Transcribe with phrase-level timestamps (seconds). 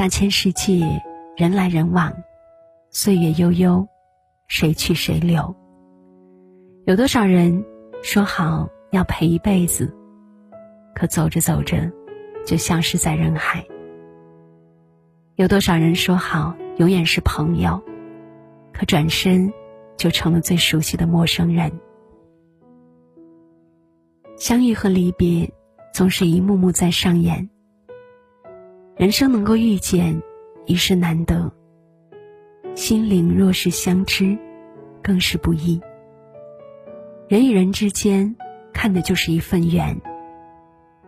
[0.00, 0.80] 大千世界，
[1.36, 2.10] 人来人往，
[2.88, 3.86] 岁月悠悠，
[4.48, 5.54] 谁去谁留？
[6.86, 7.62] 有多少人
[8.02, 9.94] 说好要陪一辈子，
[10.94, 11.92] 可走着走着
[12.46, 13.62] 就消失在人海？
[15.36, 17.78] 有多少人说好永远是朋友，
[18.72, 19.52] 可转身
[19.98, 21.70] 就成了最熟悉的陌生人？
[24.38, 25.52] 相遇和离别，
[25.92, 27.50] 总是一幕幕在上演。
[29.00, 30.20] 人生能够遇见，
[30.66, 31.50] 已是难得。
[32.74, 34.36] 心灵若是相知，
[35.02, 35.80] 更是不易。
[37.26, 38.36] 人与人之间，
[38.74, 39.96] 看的就是一份缘；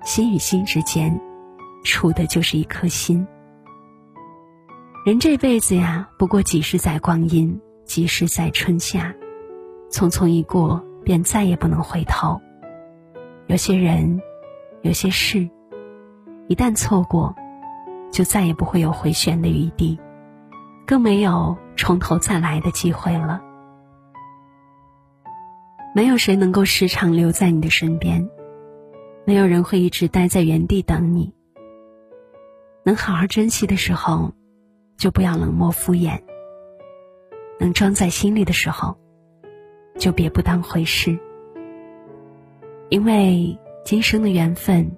[0.02, 1.20] 心与心之间，
[1.84, 3.26] 处的就是一颗心。
[5.04, 9.14] 人这辈子呀，不过几十载光阴，几十载春夏，
[9.90, 12.40] 匆匆一过，便再也不能回头。
[13.48, 14.22] 有些人，
[14.80, 15.46] 有些事，
[16.48, 17.36] 一旦错过。
[18.12, 19.98] 就再也不会有回旋的余地，
[20.86, 23.42] 更没有从头再来的机会了。
[25.94, 28.28] 没有谁能够时常留在你的身边，
[29.24, 31.34] 没有人会一直待在原地等你。
[32.84, 34.32] 能好好珍惜的时候，
[34.96, 36.20] 就不要冷漠敷衍；
[37.58, 38.96] 能装在心里的时候，
[39.98, 41.18] 就别不当回事。
[42.90, 44.90] 因为今生的缘分，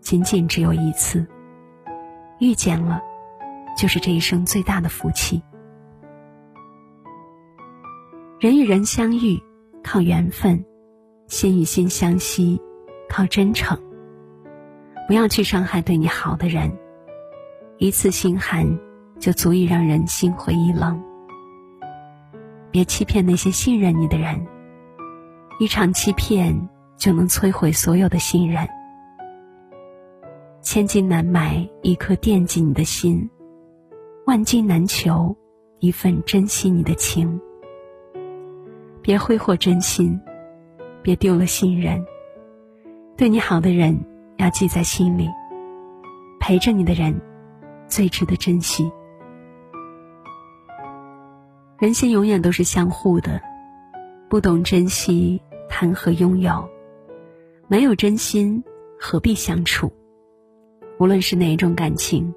[0.00, 1.26] 仅仅只有一次。
[2.42, 3.00] 遇见了，
[3.78, 5.40] 就是这一生最大的福气。
[8.40, 9.40] 人与人相遇，
[9.84, 10.58] 靠缘分；
[11.28, 12.60] 心与心相惜，
[13.08, 13.80] 靠真诚。
[15.06, 16.76] 不要去伤害对你好的人，
[17.78, 18.76] 一次心寒，
[19.20, 21.00] 就足以让人心灰意冷。
[22.72, 24.44] 别欺骗那些信任你的人，
[25.60, 28.68] 一场欺骗就能摧毁所有的信任。
[30.62, 33.28] 千金难买一颗惦记你的心，
[34.26, 35.36] 万金难求
[35.80, 37.38] 一份珍惜你的情。
[39.02, 40.18] 别挥霍真心，
[41.02, 42.00] 别丢了信任。
[43.16, 43.98] 对你好的人
[44.36, 45.28] 要记在心里，
[46.38, 47.20] 陪着你的人
[47.88, 48.88] 最值得珍惜。
[51.80, 53.42] 人心永远都是相互的，
[54.30, 56.70] 不懂珍惜，谈何拥有？
[57.66, 58.62] 没有真心，
[58.96, 59.92] 何必相处？
[60.98, 62.32] 无论是哪一种感情，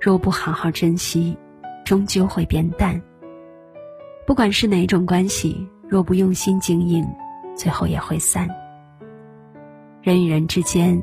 [0.00, 1.36] 若不好好珍惜，
[1.84, 3.00] 终究会变淡。
[4.26, 7.06] 不管是哪一种关系，若不用心经营，
[7.56, 8.48] 最后也会散。
[10.02, 11.02] 人与人之间，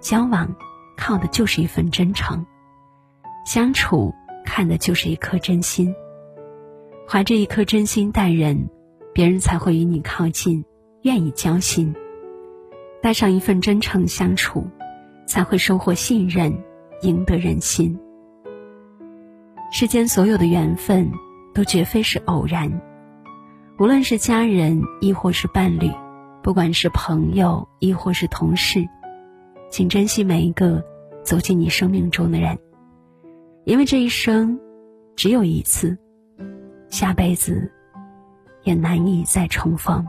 [0.00, 0.54] 交往
[0.96, 2.44] 靠的就是一份真诚，
[3.44, 4.14] 相处
[4.44, 5.94] 看的就是一颗真心。
[7.08, 8.68] 怀着一颗真心待人，
[9.12, 10.64] 别人才会与你靠近，
[11.02, 11.94] 愿意交心。
[13.02, 14.66] 带上一份真诚相处。
[15.32, 16.52] 才会收获信任，
[17.00, 17.98] 赢得人心。
[19.72, 21.10] 世间所有的缘分，
[21.54, 22.70] 都绝非是偶然。
[23.78, 25.90] 无论是家人，亦或是伴侣，
[26.42, 28.86] 不管是朋友，亦或是同事，
[29.70, 30.84] 请珍惜每一个
[31.24, 32.58] 走进你生命中的人，
[33.64, 34.60] 因为这一生
[35.16, 35.96] 只有一次，
[36.90, 37.72] 下辈子
[38.64, 40.06] 也难以再重逢。